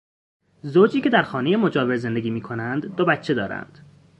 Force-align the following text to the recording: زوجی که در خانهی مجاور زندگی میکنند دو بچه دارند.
زوجی 0.61 1.01
که 1.01 1.09
در 1.09 1.23
خانهی 1.23 1.55
مجاور 1.55 1.97
زندگی 1.97 2.29
میکنند 2.29 2.95
دو 2.95 3.05
بچه 3.05 3.33
دارند. 3.33 3.79